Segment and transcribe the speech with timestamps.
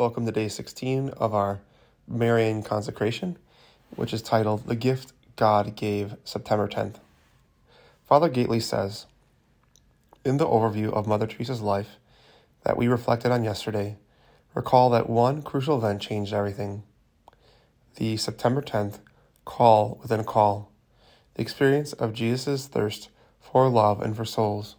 [0.00, 1.60] Welcome to day 16 of our
[2.08, 3.36] Marian consecration,
[3.96, 7.00] which is titled The Gift God Gave September 10th.
[8.08, 9.04] Father Gaitley says
[10.24, 11.98] In the overview of Mother Teresa's life
[12.64, 13.98] that we reflected on yesterday,
[14.54, 16.82] recall that one crucial event changed everything.
[17.96, 19.00] The September 10th
[19.44, 20.72] call within a call,
[21.34, 24.76] the experience of Jesus' thirst for love and for souls.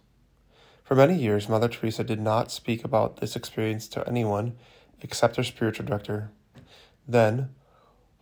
[0.82, 4.56] For many years, Mother Teresa did not speak about this experience to anyone
[5.02, 6.30] except her spiritual director.
[7.06, 7.50] Then,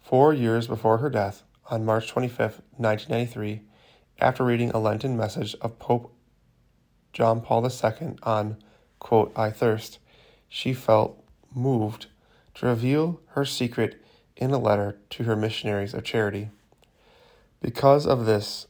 [0.00, 3.60] four years before her death, on March 25, 1993,
[4.18, 6.12] after reading a Lenten message of Pope
[7.12, 8.56] John Paul II on,
[8.98, 9.98] quote, I thirst,
[10.48, 11.22] she felt
[11.54, 12.06] moved
[12.54, 14.02] to reveal her secret
[14.36, 16.50] in a letter to her missionaries of charity.
[17.60, 18.66] Because of this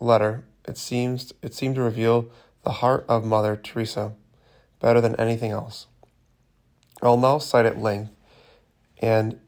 [0.00, 2.30] letter, it seems it seemed to reveal
[2.64, 4.12] the heart of Mother Teresa
[4.80, 5.86] better than anything else.
[7.02, 8.12] I'll now cite at length,
[9.00, 9.38] and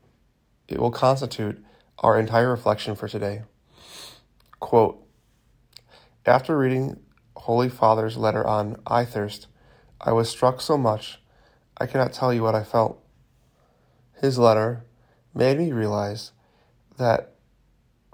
[0.68, 1.62] it will constitute
[1.98, 3.42] our entire reflection for today.
[4.58, 5.06] Quote
[6.24, 6.98] After reading
[7.36, 9.48] Holy Father's letter on I Thirst,
[10.00, 11.18] I was struck so much
[11.76, 13.02] I cannot tell you what I felt.
[14.20, 14.84] His letter
[15.34, 16.32] made me realize
[16.96, 17.34] that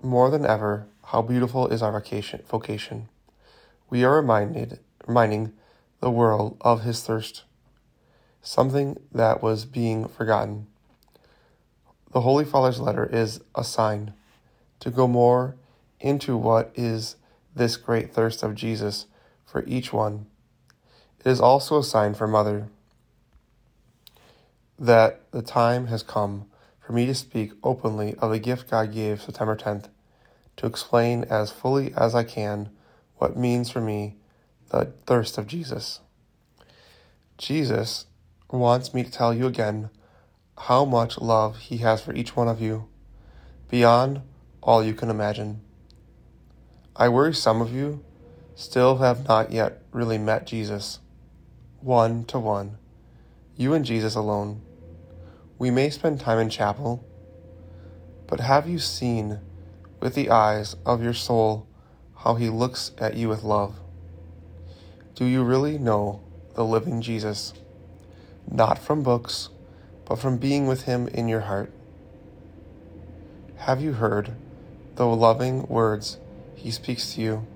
[0.02, 2.42] more than ever how beautiful is our vocation.
[2.48, 3.08] vocation.
[3.90, 5.52] We are reminded, reminding
[6.00, 7.44] the world of his thirst
[8.42, 10.66] something that was being forgotten.
[12.12, 14.14] The Holy Father's letter is a sign
[14.80, 15.56] to go more
[16.00, 17.16] into what is
[17.54, 19.06] this great thirst of Jesus
[19.44, 20.26] for each one.
[21.20, 22.68] It is also a sign for Mother
[24.78, 26.46] that the time has come
[26.80, 29.88] for me to speak openly of the gift God gave September 10th,
[30.56, 32.70] to explain as fully as I can
[33.16, 34.16] what means for me
[34.70, 36.00] the thirst of Jesus.
[37.36, 38.06] Jesus
[38.56, 39.90] wants me to tell you again
[40.56, 42.88] how much love He has for each one of you,
[43.68, 44.22] beyond
[44.62, 45.60] all you can imagine.
[46.96, 48.04] I worry some of you
[48.54, 50.98] still have not yet really met Jesus,
[51.80, 52.78] one to one,
[53.56, 54.62] you and Jesus alone.
[55.58, 57.04] We may spend time in chapel,
[58.26, 59.40] but have you seen
[60.00, 61.66] with the eyes of your soul
[62.16, 63.78] how He looks at you with love?
[65.14, 66.22] Do you really know
[66.54, 67.52] the living Jesus?
[68.50, 69.50] Not from books,
[70.04, 71.72] but from being with Him in your heart.
[73.56, 74.32] Have you heard
[74.94, 76.18] the loving words
[76.54, 77.46] He speaks to you?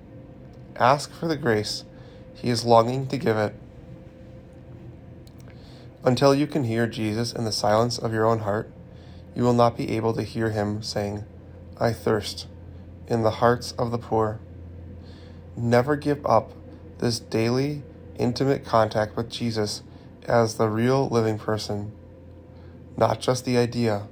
[0.75, 1.83] Ask for the grace
[2.35, 3.55] He is longing to give it.
[6.03, 8.69] Until you can hear Jesus in the silence of your own heart,
[9.35, 11.23] you will not be able to hear Him saying,
[11.79, 12.47] I thirst,
[13.07, 14.39] in the hearts of the poor.
[15.55, 16.51] Never give up
[16.99, 17.83] this daily,
[18.17, 19.81] intimate contact with Jesus
[20.25, 21.91] as the real living person,
[22.97, 24.07] not just the idea.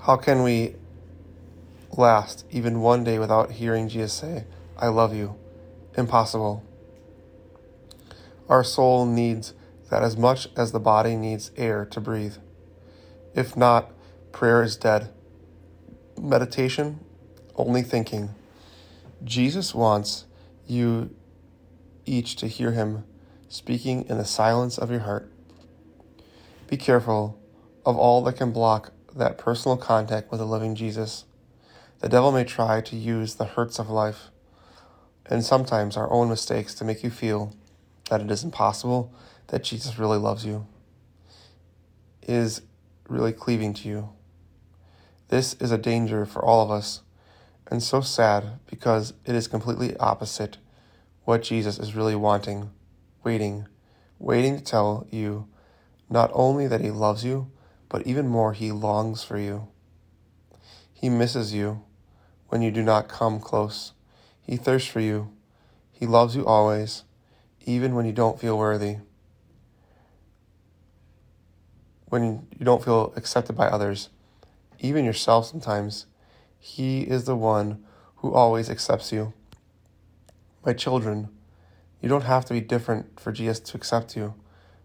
[0.00, 0.76] How can we
[1.96, 4.44] last even one day without hearing Jesus say,
[4.76, 5.36] I love you?
[5.96, 6.64] Impossible.
[8.48, 9.54] Our soul needs
[9.90, 12.36] that as much as the body needs air to breathe.
[13.34, 13.92] If not,
[14.32, 15.10] prayer is dead.
[16.18, 17.00] Meditation,
[17.56, 18.30] only thinking.
[19.22, 20.24] Jesus wants
[20.66, 21.14] you
[22.04, 23.04] each to hear him
[23.52, 25.30] speaking in the silence of your heart.
[26.68, 27.38] Be careful
[27.84, 31.26] of all that can block that personal contact with the living Jesus.
[32.00, 34.30] The devil may try to use the hurts of life
[35.26, 37.54] and sometimes our own mistakes to make you feel
[38.08, 39.12] that it is impossible
[39.48, 40.66] that Jesus really loves you,
[42.22, 42.62] is
[43.06, 44.08] really cleaving to you.
[45.28, 47.02] This is a danger for all of us
[47.66, 50.56] and so sad because it is completely opposite
[51.24, 52.70] what Jesus is really wanting
[53.24, 53.66] waiting,
[54.18, 55.48] waiting to tell you
[56.08, 57.50] not only that He loves you,
[57.88, 59.68] but even more, He longs for you.
[60.92, 61.82] He misses you
[62.48, 63.92] when you do not come close.
[64.40, 65.32] He thirsts for you.
[65.90, 67.04] He loves you always,
[67.64, 68.98] even when you don't feel worthy.
[72.06, 74.10] When you don't feel accepted by others,
[74.78, 76.06] even yourself sometimes,
[76.58, 77.84] He is the one
[78.16, 79.32] who always accepts you.
[80.64, 81.28] My children,
[82.02, 84.34] you don't have to be different for Jesus to accept you.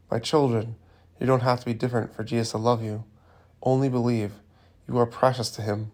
[0.10, 0.76] My children,
[1.20, 3.04] you don't have to be different for Jesus to love you.
[3.62, 4.34] Only believe
[4.88, 5.92] you are precious to Him.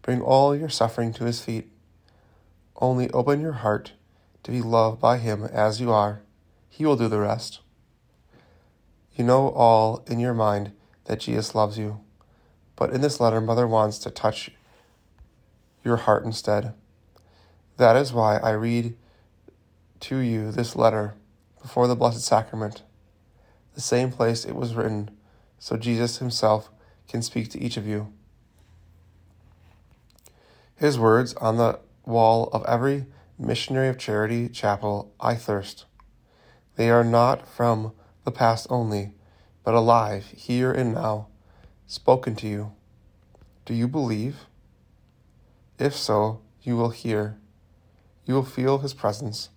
[0.00, 1.70] Bring all your suffering to His feet.
[2.76, 3.92] Only open your heart
[4.42, 6.22] to be loved by Him as you are.
[6.70, 7.60] He will do the rest.
[9.14, 10.72] You know all in your mind
[11.04, 12.00] that Jesus loves you,
[12.74, 14.50] but in this letter, Mother wants to touch
[15.84, 16.74] your heart instead.
[17.76, 18.96] That is why I read
[20.00, 21.14] to you this letter
[21.60, 22.82] before the Blessed Sacrament.
[23.74, 25.10] the same place it was written,
[25.58, 26.70] so Jesus himself
[27.08, 28.12] can speak to each of you.
[30.74, 33.06] His words on the wall of every
[33.38, 35.84] missionary of charity chapel, I thirst.
[36.76, 37.92] They are not from
[38.24, 39.12] the past only,
[39.62, 41.28] but alive here and now,
[41.86, 42.72] spoken to you.
[43.66, 44.46] Do you believe?
[45.78, 47.36] If so, you will hear.
[48.24, 49.50] You will feel his presence.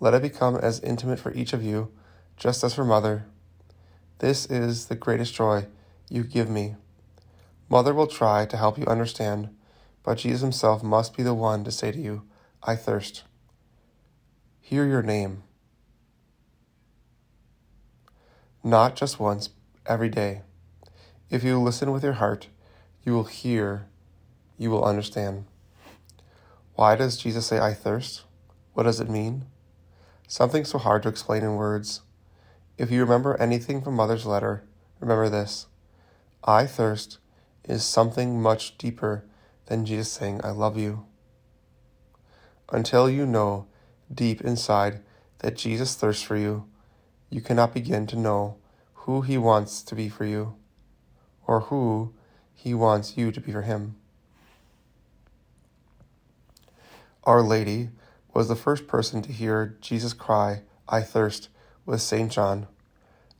[0.00, 1.92] Let it become as intimate for each of you,
[2.36, 3.26] just as for Mother.
[4.18, 5.66] This is the greatest joy
[6.08, 6.74] you give me.
[7.68, 9.50] Mother will try to help you understand
[10.02, 12.22] but Jesus himself must be the one to say to you,
[12.62, 13.24] I thirst.
[14.60, 15.42] Hear your name.
[18.62, 19.50] Not just once,
[19.86, 20.42] every day.
[21.30, 22.48] If you listen with your heart,
[23.04, 23.86] you will hear,
[24.58, 25.44] you will understand.
[26.74, 28.22] Why does Jesus say, I thirst?
[28.74, 29.44] What does it mean?
[30.30, 32.02] Something so hard to explain in words.
[32.78, 34.62] If you remember anything from Mother's letter,
[35.00, 35.66] remember this
[36.44, 37.18] I thirst
[37.64, 39.24] is something much deeper
[39.66, 41.04] than Jesus saying, I love you.
[42.68, 43.66] Until you know
[44.14, 45.00] deep inside
[45.40, 46.64] that Jesus thirsts for you,
[47.28, 48.56] you cannot begin to know
[48.92, 50.54] who he wants to be for you
[51.44, 52.14] or who
[52.54, 53.96] he wants you to be for him.
[57.24, 57.90] Our Lady
[58.32, 61.48] was the first person to hear Jesus cry, I thirst,
[61.84, 62.30] with St.
[62.30, 62.66] John.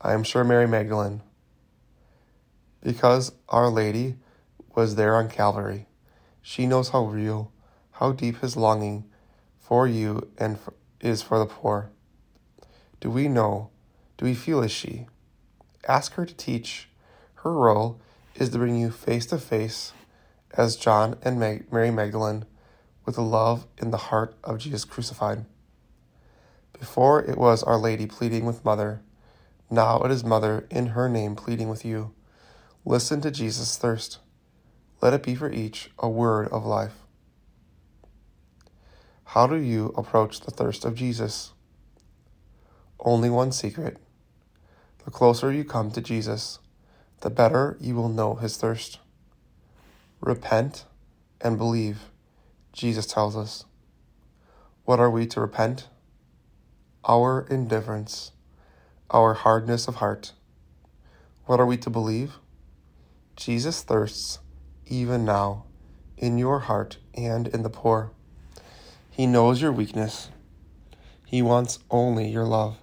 [0.01, 1.23] I am sure Mary Magdalene.
[2.83, 4.17] Because Our Lady
[4.75, 5.87] was there on Calvary.
[6.43, 7.53] She knows how real,
[7.93, 9.05] how deep his longing
[9.59, 11.91] for you and for, is for the poor.
[13.01, 13.71] Do we know?
[14.17, 15.07] Do we feel as she?
[15.87, 16.89] Ask her to teach.
[17.37, 18.01] Her role
[18.35, 19.93] is to bring you face to face
[20.57, 22.45] as John and Mary Magdalene
[23.11, 25.45] with the love in the heart of Jesus crucified.
[26.79, 29.03] Before it was Our Lady pleading with Mother,
[29.69, 32.15] now it is Mother in her name pleading with you.
[32.85, 34.21] Listen to Jesus' thirst.
[35.03, 36.95] Let it be for each a word of life.
[39.25, 41.53] How do you approach the thirst of Jesus?
[43.01, 43.97] Only one secret.
[45.05, 46.61] The closer you come to Jesus,
[47.23, 49.01] the better you will know his thirst.
[50.21, 50.85] Repent
[51.41, 52.10] and believe,
[52.73, 53.65] Jesus tells us.
[54.85, 55.89] What are we to repent?
[57.05, 58.33] Our indifference,
[59.11, 60.33] our hardness of heart.
[61.47, 62.35] What are we to believe?
[63.37, 64.39] Jesus thirsts
[64.87, 65.65] even now,
[66.19, 68.11] in your heart and in the poor.
[69.11, 70.31] He knows your weakness.
[71.27, 72.77] He wants only your love.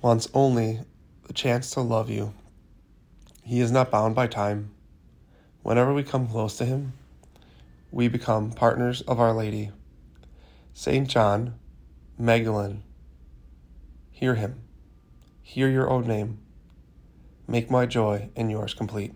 [0.00, 0.80] Wants only
[1.26, 2.32] the chance to love you.
[3.42, 4.70] He is not bound by time.
[5.66, 6.92] Whenever we come close to Him,
[7.90, 9.72] we become partners of Our Lady.
[10.72, 11.08] St.
[11.08, 11.54] John,
[12.16, 12.84] Magdalene,
[14.12, 14.60] hear Him.
[15.42, 16.38] Hear your own name.
[17.48, 19.12] Make my joy and yours complete.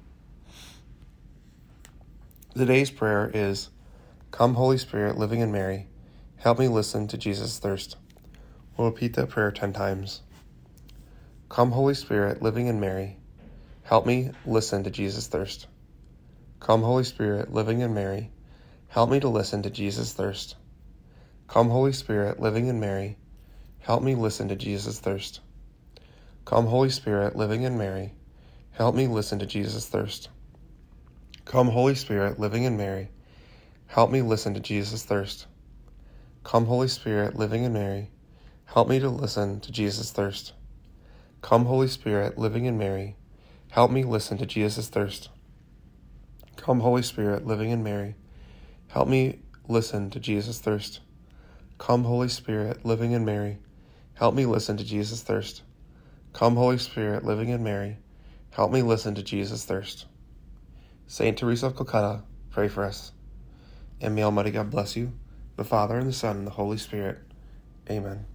[2.56, 3.70] Today's prayer is
[4.32, 5.86] Come, Holy Spirit, living in Mary,
[6.38, 7.96] help me listen to Jesus' thirst.
[8.76, 10.22] We'll repeat that prayer 10 times.
[11.48, 13.18] Come, Holy Spirit, living in Mary,
[13.84, 15.68] help me listen to Jesus' thirst.
[16.60, 18.30] Come, Holy Spirit, living in Mary,
[18.88, 20.56] help me to listen to Jesus' thirst.
[21.48, 23.16] Come, Holy Spirit, living in Mary,
[23.80, 25.40] help me listen to Jesus' thirst.
[26.44, 28.12] Come, Holy Spirit, living in Mary,
[28.72, 30.30] Help me listen to Jesus' thirst.
[31.44, 33.10] Come, Holy Spirit, living in Mary.
[33.88, 35.46] Help me listen to Jesus' thirst.
[36.44, 38.10] Come, Holy Spirit, living in Mary.
[38.64, 40.54] Help me to listen to Jesus' thirst.
[41.42, 43.16] Come, Holy Spirit, living in Mary.
[43.70, 45.28] Help me listen to Jesus' thirst.
[46.56, 48.14] Come, Holy Spirit, living in Mary.
[48.88, 51.00] Help me listen to Jesus' thirst.
[51.78, 53.58] Come, Holy Spirit, living in Mary.
[54.14, 55.62] Help me listen to Jesus' thirst.
[56.32, 57.96] Come, Holy Spirit, living in Mary.
[58.50, 60.06] Help me listen to Jesus' thirst.
[61.06, 63.12] Saint Teresa of Calcutta, pray for us.
[64.00, 65.12] And may Almighty God bless you,
[65.56, 67.18] the Father, and the Son, and the Holy Spirit.
[67.88, 68.26] Amen.